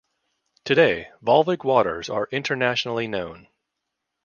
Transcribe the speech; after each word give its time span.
Today, 0.65 1.09
Volvic 1.23 1.63
waters 1.63 2.09
are 2.09 2.27
internationally 2.31 3.07
known. 3.07 3.47